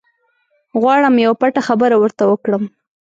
[0.81, 2.63] غواړم یوه پټه خبره ورته وکړم.